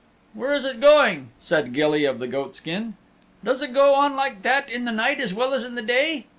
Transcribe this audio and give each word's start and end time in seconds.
"Where 0.33 0.51
is 0.55 0.65
it 0.65 0.79
going?" 0.81 1.29
said 1.39 1.73
Gilly 1.73 2.05
of 2.05 2.17
the 2.17 2.27
Goatskin. 2.27 2.95
"Does 3.43 3.61
it 3.61 3.71
go 3.71 3.93
on 3.93 4.15
like 4.15 4.41
that 4.41 4.67
in 4.67 4.85
the 4.85 4.91
night 4.91 5.19
as 5.19 5.31
well 5.31 5.53
as 5.53 5.63
in 5.63 5.75
the 5.75 5.81
day?" 5.83 6.25